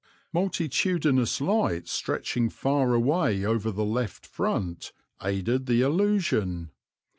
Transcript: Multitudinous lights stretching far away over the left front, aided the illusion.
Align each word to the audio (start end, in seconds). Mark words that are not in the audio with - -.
Multitudinous 0.33 1.39
lights 1.39 1.91
stretching 1.91 2.49
far 2.49 2.95
away 2.95 3.45
over 3.45 3.69
the 3.69 3.85
left 3.85 4.25
front, 4.25 4.93
aided 5.21 5.67
the 5.67 5.81
illusion. 5.83 6.71